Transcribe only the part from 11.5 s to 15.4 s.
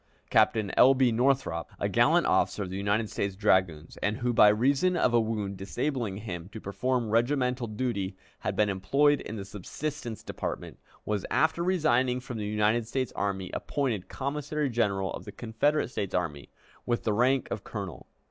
resigning from the United States Army, appointed Commissary General of the